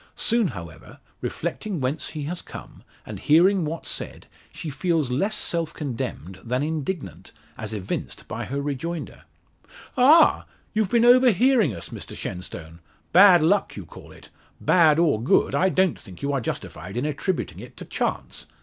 [0.15, 5.75] Soon, however, reflecting whence he has come, and hearing what said, she feels less self
[5.75, 9.25] condemned than indignant, as evinced by her rejoinder.
[9.95, 10.47] "Ah!
[10.73, 12.79] you've been overhearing us, Mr Shenstone!
[13.13, 14.29] Bad luck, you call it.
[14.59, 18.47] Bad or good, I don't think you are justified in attributing it to chance.